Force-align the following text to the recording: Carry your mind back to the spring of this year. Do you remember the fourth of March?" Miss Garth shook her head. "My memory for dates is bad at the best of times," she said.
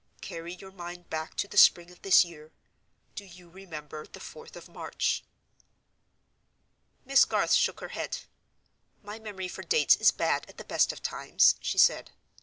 Carry 0.21 0.55
your 0.55 0.71
mind 0.71 1.11
back 1.11 1.35
to 1.35 1.47
the 1.47 1.57
spring 1.57 1.91
of 1.91 2.01
this 2.01 2.25
year. 2.25 2.51
Do 3.13 3.23
you 3.23 3.51
remember 3.51 4.07
the 4.07 4.19
fourth 4.19 4.55
of 4.55 4.67
March?" 4.67 5.23
Miss 7.05 7.23
Garth 7.23 7.53
shook 7.53 7.81
her 7.81 7.89
head. 7.89 8.21
"My 9.03 9.19
memory 9.19 9.47
for 9.47 9.61
dates 9.61 9.95
is 9.97 10.09
bad 10.09 10.49
at 10.49 10.57
the 10.57 10.63
best 10.65 10.91
of 10.91 11.03
times," 11.03 11.53
she 11.61 11.77
said. 11.77 12.09